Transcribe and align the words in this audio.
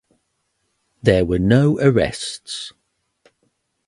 There 1.03 1.23
were 1.25 1.37
no 1.37 1.77
arrests. 1.77 2.73